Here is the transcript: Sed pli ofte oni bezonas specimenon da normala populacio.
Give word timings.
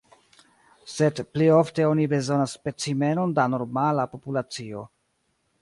Sed 0.93 1.21
pli 1.35 1.49
ofte 1.57 1.85
oni 1.89 2.07
bezonas 2.15 2.57
specimenon 2.61 3.39
da 3.41 3.47
normala 3.57 4.11
populacio. 4.15 4.87